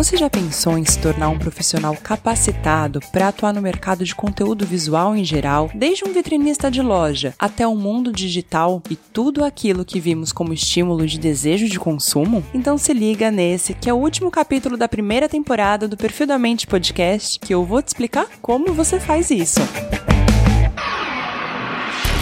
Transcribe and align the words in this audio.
Você 0.00 0.16
já 0.16 0.30
pensou 0.30 0.78
em 0.78 0.84
se 0.86 0.98
tornar 0.98 1.28
um 1.28 1.38
profissional 1.38 1.94
capacitado 1.94 3.00
para 3.12 3.28
atuar 3.28 3.52
no 3.52 3.60
mercado 3.60 4.02
de 4.02 4.14
conteúdo 4.14 4.64
visual 4.64 5.14
em 5.14 5.22
geral, 5.26 5.70
desde 5.74 6.06
um 6.06 6.12
vitrinista 6.14 6.70
de 6.70 6.80
loja 6.80 7.34
até 7.38 7.66
o 7.66 7.76
mundo 7.76 8.10
digital 8.10 8.82
e 8.88 8.96
tudo 8.96 9.44
aquilo 9.44 9.84
que 9.84 10.00
vimos 10.00 10.32
como 10.32 10.54
estímulo 10.54 11.06
de 11.06 11.18
desejo 11.18 11.68
de 11.68 11.78
consumo? 11.78 12.42
Então 12.54 12.78
se 12.78 12.94
liga 12.94 13.30
nesse, 13.30 13.74
que 13.74 13.90
é 13.90 13.92
o 13.92 13.98
último 13.98 14.30
capítulo 14.30 14.78
da 14.78 14.88
primeira 14.88 15.28
temporada 15.28 15.86
do 15.86 15.98
Perfil 15.98 16.28
da 16.28 16.38
Mente 16.38 16.66
Podcast, 16.66 17.38
que 17.38 17.52
eu 17.52 17.62
vou 17.66 17.82
te 17.82 17.88
explicar 17.88 18.26
como 18.40 18.72
você 18.72 18.98
faz 18.98 19.30
isso. 19.30 19.60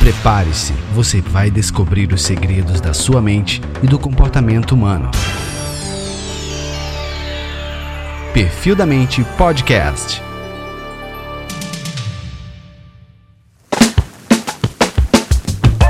Prepare-se, 0.00 0.72
você 0.92 1.20
vai 1.20 1.52
descobrir 1.52 2.12
os 2.12 2.22
segredos 2.22 2.80
da 2.80 2.92
sua 2.92 3.22
mente 3.22 3.62
e 3.80 3.86
do 3.86 3.96
comportamento 3.96 4.72
humano. 4.72 5.08
Perfil 8.32 8.76
da 8.76 8.86
Mente 8.86 9.24
Podcast. 9.36 10.22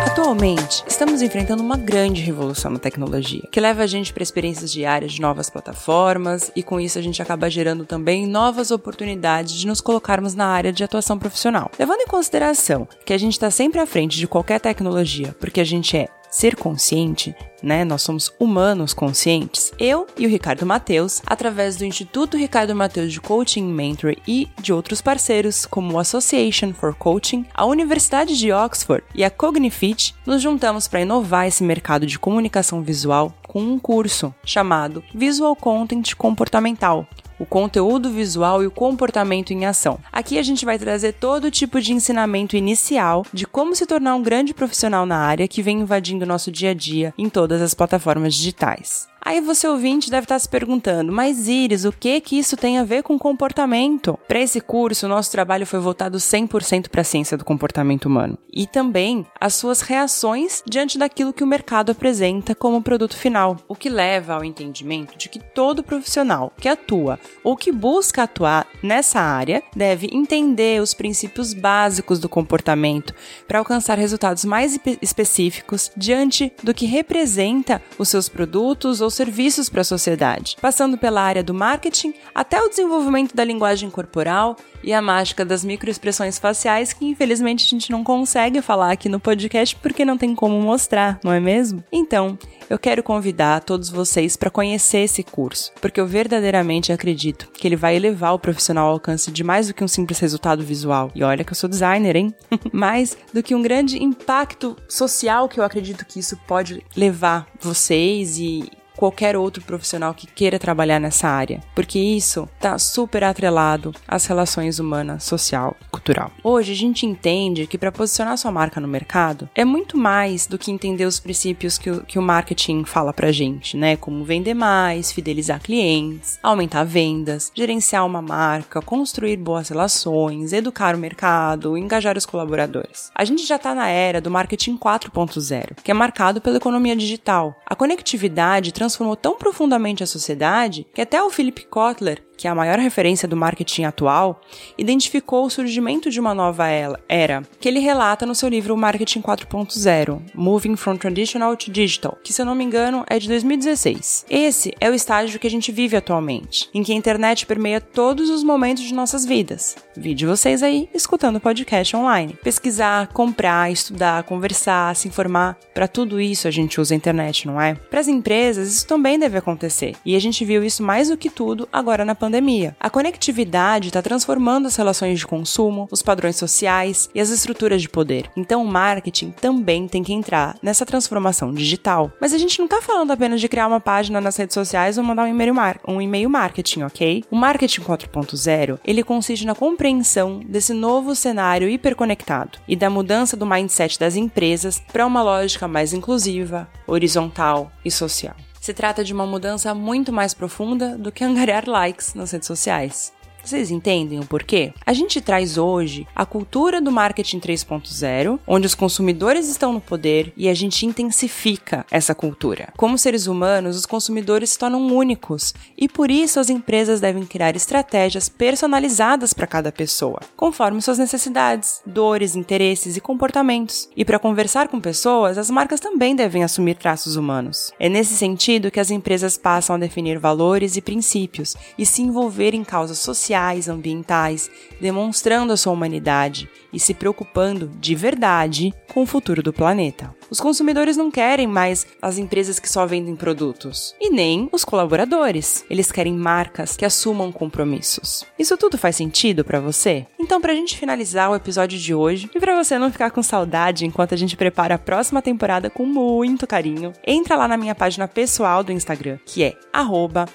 Atualmente, 0.07 0.83
estamos 0.89 1.21
enfrentando 1.21 1.63
uma 1.63 1.77
grande 1.77 2.23
revolução 2.23 2.71
na 2.71 2.79
tecnologia, 2.79 3.47
que 3.53 3.61
leva 3.61 3.83
a 3.83 3.87
gente 3.87 4.11
para 4.15 4.23
experiências 4.23 4.73
diárias 4.73 5.13
de 5.13 5.21
novas 5.21 5.51
plataformas 5.51 6.51
e 6.57 6.63
com 6.63 6.81
isso 6.81 6.99
a 6.99 7.03
gente 7.03 7.21
acaba 7.21 7.51
gerando 7.51 7.85
também 7.85 8.27
novas 8.27 8.71
oportunidades 8.71 9.53
de 9.53 9.67
nos 9.67 9.83
colocarmos 9.83 10.35
na 10.35 10.47
área 10.47 10.73
de 10.73 10.83
atuação 10.83 11.19
profissional. 11.19 11.71
Levando 11.79 12.01
em 12.01 12.07
consideração 12.07 12.89
que 13.05 13.13
a 13.13 13.19
gente 13.19 13.33
está 13.33 13.51
sempre 13.51 13.81
à 13.81 13.87
frente 13.87 14.17
de 14.17 14.27
qualquer 14.27 14.61
tecnologia, 14.61 15.37
porque 15.39 15.61
a 15.61 15.65
gente 15.65 15.95
é 15.95 16.09
ser 16.31 16.57
consciente, 16.57 17.35
né? 17.63 17.85
Nós 17.85 18.03
somos 18.03 18.33
humanos 18.39 18.95
conscientes. 18.95 19.73
Eu 19.79 20.07
e 20.17 20.27
o 20.27 20.29
Ricardo 20.29 20.65
Mateus, 20.65 21.21
através 21.27 21.77
do 21.77 21.85
Instituto 21.85 22.37
Ricardo 22.37 22.75
Mateus 22.75 23.13
de 23.13 23.21
Coaching 23.21 23.65
Mentor 23.65 24.17
e 24.27 24.49
de 24.61 24.73
outros 24.73 25.01
parceiros 25.01 25.67
como 25.67 25.95
o 25.95 25.99
Association 25.99 26.73
for 26.73 26.95
Coaching, 26.95 27.45
a 27.55 27.65
Universidade 27.65 28.39
de 28.39 28.53
Oxford 28.53 29.05
e 29.15 29.25
a 29.25 29.31
Cognifit, 29.31 30.15
nos 30.25 30.43
juntamos 30.43 30.89
para 30.89 31.03
inovar 31.03 31.47
esse 31.47 31.65
mercado 31.65 32.07
de 32.07 32.19
comunicação 32.19 32.83
visual 32.83 33.35
com 33.43 33.61
um 33.61 33.79
curso 33.79 34.33
chamado 34.45 35.03
Visual 35.13 35.57
Content 35.57 36.15
Comportamental, 36.15 37.07
o 37.41 37.47
conteúdo 37.47 38.11
visual 38.11 38.63
e 38.63 38.67
o 38.67 38.71
comportamento 38.71 39.51
em 39.53 39.65
ação. 39.65 39.99
Aqui 40.13 40.39
a 40.39 40.43
gente 40.43 40.67
vai 40.67 40.79
trazer 40.79 41.15
todo 41.15 41.51
tipo 41.51 41.81
de 41.81 41.95
ensinamento 41.95 42.55
inicial 42.55 43.25
de 43.33 43.47
como 43.47 43.75
se 43.75 43.87
tornar 43.87 44.15
um 44.15 44.23
grande 44.23 44.53
profissional 44.53 45.07
na 45.07 45.17
área 45.17 45.49
que 45.49 45.63
vem 45.63 45.81
invadindo 45.81 46.27
nosso 46.27 46.53
dia 46.53 46.73
a 46.73 46.75
dia 46.75 47.15
em 47.17 47.31
todas 47.31 47.63
as 47.63 47.73
plataformas 47.73 48.35
digitais. 48.35 49.09
Aí 49.23 49.41
você 49.41 49.69
ouvinte 49.69 50.11
deve 50.11 50.25
estar 50.25 50.39
se 50.39 50.49
perguntando, 50.49 51.13
mas 51.13 51.47
Iris, 51.47 51.85
o 51.85 51.93
que 51.93 52.21
que 52.21 52.39
isso 52.39 52.57
tem 52.57 52.79
a 52.79 52.85
ver 52.85 53.03
com 53.03 53.19
comportamento? 53.19 54.19
Para 54.27 54.41
esse 54.41 54.61
curso, 54.61 55.07
nosso 55.07 55.31
trabalho 55.31 55.67
foi 55.67 55.79
voltado 55.79 56.17
100% 56.17 56.89
para 56.89 57.03
a 57.03 57.05
ciência 57.05 57.37
do 57.37 57.45
comportamento 57.45 58.07
humano 58.07 58.39
e 58.53 58.67
também 58.67 59.27
as 59.39 59.55
suas 59.55 59.83
reações 59.83 60.63
diante 60.67 60.99
daquilo 60.99 61.33
que 61.33 61.45
o 61.45 61.47
mercado 61.47 61.93
apresenta 61.93 62.55
como 62.55 62.83
produto 62.83 63.17
final, 63.17 63.59
o 63.69 63.75
que 63.75 63.89
leva 63.89 64.35
ao 64.35 64.45
entendimento 64.45 65.17
de 65.17 65.29
que 65.29 65.39
todo 65.39 65.83
profissional 65.83 66.53
que 66.57 66.69
atua 66.69 67.19
ou 67.45 67.57
que 67.57 67.71
busca 67.71 68.23
atuar 68.23 68.67
nessa 68.83 69.21
área 69.21 69.63
deve 69.77 70.09
entender 70.13 70.81
os 70.81 70.95
princípios 70.95 71.53
básicos 71.53 72.19
do 72.19 72.29
comportamento 72.29 73.15
para 73.47 73.59
alcançar 73.59 73.99
resultados 73.99 74.45
mais 74.45 74.79
específicos 75.03 75.93
diante 75.97 76.53
do 76.63 76.75
que 76.75 76.87
representa 76.87 77.83
os 77.99 78.09
seus 78.09 78.29
produtos 78.29 79.01
ou 79.01 79.11
serviços 79.21 79.69
para 79.69 79.83
a 79.83 79.85
sociedade, 79.85 80.57
passando 80.63 80.97
pela 80.97 81.21
área 81.21 81.43
do 81.43 81.53
marketing 81.53 82.15
até 82.35 82.59
o 82.63 82.71
desenvolvimento 82.71 83.37
da 83.37 83.45
linguagem 83.45 83.91
corporal 83.91 84.57
e 84.83 84.95
a 84.95 85.03
mágica 85.03 85.45
das 85.45 85.63
microexpressões 85.63 86.39
faciais 86.39 86.95
que 86.95 87.05
infelizmente 87.05 87.67
a 87.67 87.69
gente 87.69 87.91
não 87.91 88.03
consegue 88.03 88.63
falar 88.63 88.93
aqui 88.93 89.11
no 89.11 89.21
podcast 89.21 89.77
porque 89.77 90.07
não 90.07 90.17
tem 90.17 90.35
como 90.35 90.59
mostrar, 90.59 91.21
não 91.23 91.35
é 91.35 91.39
mesmo? 91.39 91.85
Então, 91.93 92.39
eu 92.71 92.79
quero 92.79 93.03
convidar 93.03 93.61
todos 93.61 93.91
vocês 93.91 94.39
para 94.39 94.49
conhecer 94.49 95.01
esse 95.01 95.23
curso, 95.23 95.71
porque 95.83 96.01
eu 96.01 96.07
verdadeiramente 96.07 96.91
acredito 96.91 97.51
que 97.53 97.69
ele 97.69 97.77
vai 97.77 97.97
elevar 97.97 98.33
o 98.33 98.39
profissional 98.39 98.87
ao 98.87 98.93
alcance 98.95 99.31
de 99.31 99.45
mais 99.45 99.69
do 99.69 99.75
que 99.75 99.85
um 99.85 99.89
simples 99.89 100.19
resultado 100.19 100.63
visual. 100.63 101.11
E 101.15 101.23
olha 101.23 101.45
que 101.45 101.53
eu 101.53 101.57
sou 101.57 101.69
designer, 101.69 102.17
hein? 102.17 102.35
mais 102.73 103.19
do 103.35 103.43
que 103.43 103.55
um 103.55 103.61
grande 103.61 104.03
impacto 104.03 104.77
social 104.89 105.47
que 105.47 105.61
eu 105.61 105.65
acredito 105.65 106.07
que 106.07 106.21
isso 106.21 106.39
pode 106.47 106.83
levar 106.97 107.47
vocês 107.61 108.39
e, 108.39 108.71
qualquer 109.01 109.35
outro 109.35 109.63
profissional 109.63 110.13
que 110.13 110.27
queira 110.27 110.59
trabalhar 110.59 111.01
nessa 111.01 111.27
área, 111.27 111.63
porque 111.75 111.99
isso 111.99 112.47
está 112.57 112.79
super 112.79 113.25
atrelado 113.25 113.95
às 114.07 114.27
relações 114.27 114.79
humanas, 114.79 115.25
social 115.25 115.75
cultural. 116.01 116.33
Hoje 116.43 116.73
a 116.73 116.77
gente 116.77 117.05
entende 117.05 117.67
que 117.67 117.77
para 117.77 117.93
posicionar 117.93 118.37
sua 118.39 118.51
marca 118.51 118.81
no 118.81 118.89
mercado 118.89 119.49
é 119.55 119.65
muito 119.65 119.97
mais 119.97 120.47
do 120.47 120.59
que 120.59 120.71
entender 120.71 121.05
os 121.05 121.21
princípios 121.21 121.77
que 121.77 121.91
o, 121.91 122.03
que 122.03 122.19
o 122.19 122.23
marketing 122.23 122.85
fala 122.85 123.13
pra 123.13 123.31
gente, 123.31 123.77
né? 123.77 123.97
Como 123.97 124.25
vender 124.25 124.55
mais, 124.55 125.13
fidelizar 125.13 125.61
clientes, 125.61 126.39
aumentar 126.43 126.85
vendas, 126.85 127.53
gerenciar 127.55 128.07
uma 128.07 128.23
marca, 128.23 128.81
construir 128.81 129.37
boas 129.37 129.69
relações, 129.69 130.53
educar 130.53 130.95
o 130.95 130.99
mercado, 130.99 131.77
engajar 131.77 132.17
os 132.17 132.27
colaboradores. 132.27 133.11
A 133.15 133.25
gente 133.25 133.47
já 133.47 133.57
está 133.57 133.75
na 133.75 133.89
era 133.89 134.21
do 134.21 134.31
marketing 134.31 134.77
4.0, 134.77 135.77
que 135.85 135.91
é 135.91 135.95
marcado 135.95 136.41
pela 136.41 136.57
economia 136.57 136.97
digital. 136.97 137.55
A 137.67 137.75
conectividade 137.75 138.73
transformou 138.73 139.17
tão 139.17 139.37
profundamente 139.37 140.03
a 140.03 140.07
sociedade 140.07 140.87
que 140.95 141.01
até 141.01 141.23
o 141.23 141.31
Philip 141.31 141.67
Kotler 141.67 142.23
que 142.41 142.49
é 142.49 142.51
a 142.51 142.55
maior 142.55 142.79
referência 142.79 143.29
do 143.29 143.37
marketing 143.37 143.85
atual, 143.85 144.41
identificou 144.79 145.45
o 145.45 145.51
surgimento 145.51 146.09
de 146.09 146.19
uma 146.19 146.35
nova 146.35 146.69
era, 147.07 147.43
que 147.61 147.69
ele 147.69 147.81
relata 147.81 148.25
no 148.25 148.35
seu 148.35 148.49
livro 148.49 148.75
Marketing 148.79 149.21
4.0, 149.21 150.23
Moving 150.35 150.75
from 150.75 150.97
Traditional 150.97 151.55
to 151.55 151.71
Digital, 151.71 152.17
que 152.25 152.33
se 152.33 152.41
eu 152.41 152.47
não 152.47 152.55
me 152.55 152.65
engano 152.65 153.05
é 153.11 153.19
de 153.19 153.29
2016. 153.29 154.25
Esse 154.31 154.75
é 154.81 154.89
o 154.89 154.95
estágio 154.95 155.39
que 155.39 155.47
a 155.47 155.51
gente 155.51 155.71
vive 155.71 155.99
atualmente, 155.99 156.71
em 156.73 156.83
que 156.83 156.93
a 156.93 156.97
internet 156.97 157.45
permeia 157.45 157.79
todos 157.79 158.31
os 158.31 158.43
momentos 158.43 158.85
de 158.85 158.95
nossas 158.95 159.27
vidas. 159.27 159.77
Vide 159.95 160.25
vocês 160.25 160.63
aí 160.63 160.89
escutando 160.95 161.41
podcast 161.41 161.95
online. 161.95 162.39
Pesquisar, 162.43 163.09
comprar, 163.09 163.71
estudar, 163.71 164.23
conversar, 164.23 164.97
se 164.97 165.09
informar, 165.09 165.59
para 165.75 165.87
tudo 165.87 166.19
isso 166.19 166.49
a 166.49 166.51
gente 166.51 166.81
usa 166.81 166.95
a 166.95 166.97
internet, 166.97 167.47
não 167.47 167.61
é? 167.61 167.75
Para 167.75 168.01
as 168.01 168.09
empresas 168.09 168.73
isso 168.73 168.87
também 168.87 169.19
deve 169.19 169.37
acontecer. 169.37 169.95
E 170.07 170.17
a 170.17 170.19
gente 170.19 170.43
viu 170.43 170.65
isso 170.65 170.83
mais 170.83 171.11
do 171.11 171.19
que 171.19 171.29
tudo 171.29 171.69
agora 171.71 172.03
na 172.03 172.15
pandemia 172.15 172.30
pandemia. 172.31 172.77
A 172.79 172.89
conectividade 172.89 173.89
está 173.89 174.01
transformando 174.01 174.67
as 174.67 174.77
relações 174.77 175.19
de 175.19 175.27
consumo, 175.27 175.89
os 175.91 176.01
padrões 176.01 176.37
sociais 176.37 177.11
e 177.13 177.21
as 177.21 177.29
estruturas 177.29 177.83
de 177.83 177.89
poder. 177.89 178.31
Então, 178.37 178.63
o 178.63 178.67
marketing 178.67 179.33
também 179.33 179.89
tem 179.89 180.03
que 180.03 180.13
entrar 180.13 180.57
nessa 180.63 180.87
transformação 180.87 181.53
digital. 181.53 182.13
Mas 182.21 182.33
a 182.33 182.39
gente 182.39 182.59
não 182.61 182.67
está 182.67 182.81
falando 182.81 183.11
apenas 183.11 183.41
de 183.41 183.49
criar 183.49 183.67
uma 183.67 183.81
página 183.81 184.21
nas 184.21 184.37
redes 184.37 184.55
sociais 184.55 184.97
ou 184.97 185.03
mandar 185.03 185.25
um 185.25 185.27
e-mail, 185.27 185.55
mar 185.55 185.81
um 185.89 186.01
e-mail 186.01 186.31
marketing, 186.31 186.83
ok? 186.83 187.25
O 187.31 187.37
marketing 187.37 187.81
4.0 187.81 188.79
ele 188.85 189.03
consiste 189.03 189.45
na 189.45 189.55
compreensão 189.55 190.41
desse 190.47 190.73
novo 190.73 191.17
cenário 191.17 191.69
hiperconectado 191.69 192.59
e 192.69 192.77
da 192.77 192.89
mudança 192.89 193.37
do 193.37 193.47
mindset 193.47 193.99
das 193.99 194.15
empresas 194.15 194.81
para 194.93 195.05
uma 195.05 195.23
lógica 195.23 195.67
mais 195.67 195.93
inclusiva, 195.93 196.69
horizontal 196.87 197.73
e 197.85 197.91
social. 197.91 198.37
Se 198.71 198.75
trata 198.75 199.03
de 199.03 199.13
uma 199.13 199.27
mudança 199.27 199.75
muito 199.75 200.13
mais 200.13 200.33
profunda 200.33 200.97
do 200.97 201.11
que 201.11 201.25
angariar 201.25 201.69
likes 201.69 202.15
nas 202.15 202.31
redes 202.31 202.47
sociais. 202.47 203.13
Vocês 203.43 203.71
entendem 203.71 204.21
o 204.21 204.27
porquê? 204.27 204.73
A 204.85 204.93
gente 204.93 205.21
traz 205.21 205.57
hoje 205.57 206.07
a 206.15 206.27
cultura 206.27 206.81
do 206.81 206.93
marketing 206.93 207.41
3.0, 207.41 208.39
onde 208.47 208.67
os 208.67 208.75
consumidores 208.75 209.49
estão 209.49 209.73
no 209.73 209.81
poder 209.81 210.33
e 210.37 210.49
a 210.49 210.55
gente 210.55 210.85
intensifica 210.85 211.87
essa 211.91 212.15
cultura. 212.15 212.73
Como 212.77 212.99
seres 212.99 213.27
humanos, 213.27 213.77
os 213.77 213.87
consumidores 213.87 214.51
se 214.51 214.59
tornam 214.59 214.87
únicos 214.87 215.55
e 215.77 215.89
por 215.89 216.11
isso 216.11 216.39
as 216.39 216.51
empresas 216.51 217.01
devem 217.01 217.25
criar 217.25 217.57
estratégias 217.57 218.29
personalizadas 218.29 219.33
para 219.33 219.47
cada 219.47 219.73
pessoa, 219.73 220.21
conforme 220.37 220.83
suas 220.83 220.99
necessidades, 220.99 221.81
dores, 221.87 222.37
interesses 222.37 222.97
e 222.97 223.01
comportamentos. 223.01 223.89
E 223.97 224.05
para 224.05 224.19
conversar 224.19 224.69
com 224.69 224.81
pessoas, 224.81 225.39
as 225.39 225.51
marcas 225.51 225.81
também 225.81 226.15
devem 226.15 226.45
assumir 226.45 226.75
traços 226.77 227.17
humanos. 227.17 227.73
É 227.81 227.89
nesse 227.89 228.15
sentido 228.15 228.71
que 228.71 228.81
as 228.81 228.91
empresas 228.91 229.39
passam 229.39 229.77
a 229.77 229.79
definir 229.79 230.19
valores 230.19 230.77
e 230.77 230.83
princípios 230.83 231.57
e 231.79 231.87
se 231.87 232.03
envolver 232.03 232.55
em 232.55 232.63
causas 232.63 232.99
sociais 232.99 233.30
sociais, 233.31 233.69
ambientais, 233.69 234.51
demonstrando 234.81 235.53
a 235.53 235.57
sua 235.57 235.73
humanidade 235.73 236.49
e 236.73 236.81
se 236.81 236.93
preocupando 236.93 237.71
de 237.79 237.95
verdade 237.95 238.75
com 238.93 239.03
o 239.03 239.07
futuro 239.07 239.41
do 239.41 239.53
planeta. 239.53 240.20
Os 240.31 240.41
consumidores 240.41 240.97
não 240.97 241.11
querem 241.11 241.49
mais 241.49 241.87
as 242.01 242.17
empresas 242.17 242.61
que 242.61 242.71
só 242.71 242.87
vendem 242.87 243.17
produtos 243.17 243.97
e 244.01 244.11
nem 244.11 244.49
os 244.53 244.65
colaboradores. 244.65 245.65
Eles 245.69 245.91
querem 245.91 246.15
marcas 246.15 246.77
que 246.77 246.85
assumam 246.85 247.33
compromissos. 247.33 248.25
Isso 248.39 248.57
tudo 248.57 248.79
faz 248.79 248.95
sentido 248.95 249.45
para 249.45 249.59
você? 249.59 250.07
Então, 250.19 250.41
para 250.41 250.53
a 250.53 250.55
gente 250.55 250.79
finalizar 250.79 251.29
o 251.31 251.35
episódio 251.35 251.77
de 251.79 251.93
hoje 251.93 252.31
e 252.33 252.39
para 252.39 252.55
você 252.55 252.79
não 252.79 252.93
ficar 252.93 253.11
com 253.11 253.23
saudade 253.23 253.85
enquanto 253.85 254.15
a 254.15 254.17
gente 254.17 254.37
prepara 254.37 254.77
a 254.77 254.79
próxima 254.79 255.21
temporada 255.21 255.69
com 255.69 255.85
muito 255.85 256.47
carinho, 256.47 256.93
entra 257.05 257.35
lá 257.35 257.49
na 257.49 257.57
minha 257.57 257.75
página 257.75 258.07
pessoal 258.07 258.63
do 258.63 258.71
Instagram, 258.71 259.19
que 259.27 259.43
é 259.43 259.57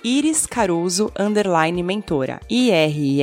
iriscaruso 0.04 1.10
mentora. 1.84 2.42
I-R-I-S-C-A-R-U-S-O 2.50 3.16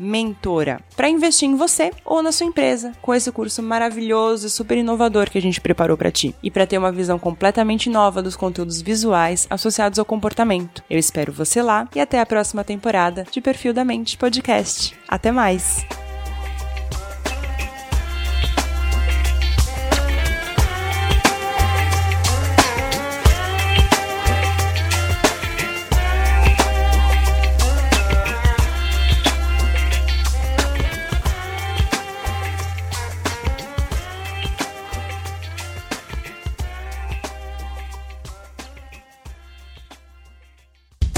mentora. 0.00 0.80
Para 0.96 1.10
investir 1.10 1.48
em 1.48 1.56
você 1.56 1.90
ou 2.04 2.22
na 2.22 2.32
sua 2.32 2.46
empresa 2.46 2.92
com 3.02 3.17
esse 3.18 3.30
curso 3.30 3.62
maravilhoso 3.62 4.46
e 4.46 4.50
super 4.50 4.78
inovador 4.78 5.30
que 5.30 5.38
a 5.38 5.42
gente 5.42 5.60
preparou 5.60 5.96
para 5.96 6.10
ti 6.10 6.34
e 6.42 6.50
para 6.50 6.66
ter 6.66 6.78
uma 6.78 6.92
visão 6.92 7.18
completamente 7.18 7.90
nova 7.90 8.22
dos 8.22 8.36
conteúdos 8.36 8.80
visuais 8.80 9.46
associados 9.50 9.98
ao 9.98 10.04
comportamento. 10.04 10.82
Eu 10.88 10.98
espero 10.98 11.32
você 11.32 11.62
lá 11.62 11.88
e 11.94 12.00
até 12.00 12.20
a 12.20 12.26
próxima 12.26 12.64
temporada 12.64 13.26
de 13.30 13.40
Perfil 13.40 13.74
da 13.74 13.84
Mente 13.84 14.16
Podcast. 14.16 14.96
Até 15.08 15.30
mais! 15.30 15.97